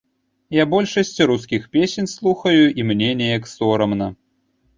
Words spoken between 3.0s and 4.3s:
неяк сорамна.